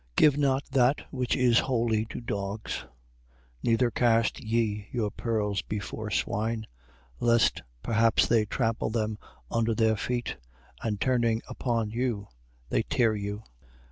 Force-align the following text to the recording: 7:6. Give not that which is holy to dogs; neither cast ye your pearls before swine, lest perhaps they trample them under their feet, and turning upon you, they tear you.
7:6. 0.15 0.15
Give 0.15 0.37
not 0.39 0.63
that 0.71 1.01
which 1.13 1.35
is 1.35 1.59
holy 1.59 2.05
to 2.05 2.19
dogs; 2.19 2.85
neither 3.61 3.91
cast 3.91 4.39
ye 4.39 4.87
your 4.91 5.11
pearls 5.11 5.61
before 5.61 6.09
swine, 6.09 6.65
lest 7.19 7.61
perhaps 7.83 8.25
they 8.27 8.45
trample 8.47 8.89
them 8.89 9.19
under 9.51 9.75
their 9.75 9.95
feet, 9.95 10.37
and 10.81 10.99
turning 10.99 11.43
upon 11.47 11.91
you, 11.91 12.27
they 12.69 12.81
tear 12.81 13.15
you. 13.15 13.43